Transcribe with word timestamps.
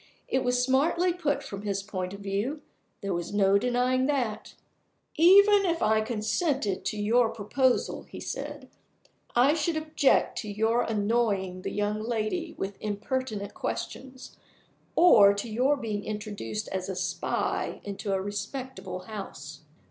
It 0.27 0.43
was 0.43 0.63
smartly 0.65 1.13
put 1.13 1.43
from 1.43 1.61
his 1.61 1.83
point 1.83 2.11
of 2.11 2.21
view 2.21 2.63
there 3.01 3.13
was 3.13 3.31
no 3.35 3.59
denying 3.59 4.07
that. 4.07 4.55
"Even 5.15 5.63
if 5.63 5.83
I 5.83 6.01
consented 6.01 6.83
to 6.85 6.97
your 6.99 7.29
proposal," 7.29 8.01
he 8.09 8.19
said, 8.19 8.67
"I 9.35 9.53
should 9.53 9.77
object 9.77 10.39
to 10.39 10.49
your 10.51 10.81
annoying 10.81 11.61
the 11.61 11.69
young 11.69 12.01
lady 12.01 12.55
with 12.57 12.77
impertinent 12.81 13.53
questions, 13.53 14.37
or 14.95 15.35
to 15.35 15.47
your 15.47 15.77
being 15.77 16.03
introduced 16.03 16.67
as 16.69 16.89
a 16.89 16.95
spy 16.95 17.79
into 17.83 18.11
a 18.11 18.19
respectable 18.19 19.01
house." 19.01 19.61